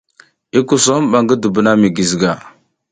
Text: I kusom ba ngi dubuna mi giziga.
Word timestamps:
I 0.57 0.59
kusom 0.67 1.03
ba 1.11 1.17
ngi 1.23 1.35
dubuna 1.41 1.71
mi 1.81 1.89
giziga. 1.95 2.31